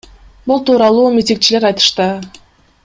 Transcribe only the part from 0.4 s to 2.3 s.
Бул тууралуу митигчилер айтышты.